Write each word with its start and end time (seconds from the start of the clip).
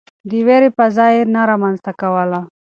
د 0.29 0.31
وېرې 0.47 0.69
فضا 0.77 1.07
يې 1.15 1.23
نه 1.33 1.41
رامنځته 1.49 1.91
کوله. 1.99 2.39